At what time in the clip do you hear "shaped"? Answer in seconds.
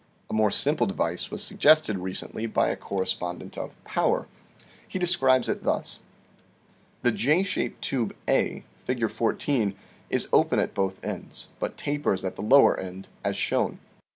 7.43-7.83